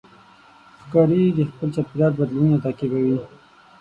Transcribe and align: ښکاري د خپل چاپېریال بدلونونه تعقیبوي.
ښکاري 0.83 1.21
د 1.33 1.39
خپل 1.49 1.67
چاپېریال 1.75 2.11
بدلونونه 2.19 2.57
تعقیبوي. 2.65 3.17